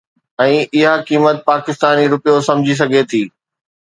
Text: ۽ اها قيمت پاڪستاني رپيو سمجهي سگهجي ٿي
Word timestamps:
۽ 0.43 0.53
اها 0.75 0.93
قيمت 1.11 1.37
پاڪستاني 1.49 2.07
رپيو 2.15 2.35
سمجهي 2.49 2.79
سگهجي 2.81 3.09
ٿي 3.13 3.21